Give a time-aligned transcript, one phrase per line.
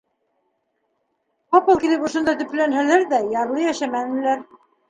[1.55, 4.47] Ҡапыл килеп ошонда төпләнһәләр ҙә, ярлы йәшәмәнеләр.